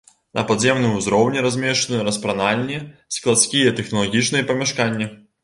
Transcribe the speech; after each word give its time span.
На 0.37 0.43
падземным 0.51 0.95
узроўні 0.99 1.43
размешчаны 1.47 1.99
распранальні, 2.07 2.81
складскія 3.19 3.69
і 3.75 3.77
тэхналагічныя 3.83 4.49
памяшканні. 4.51 5.13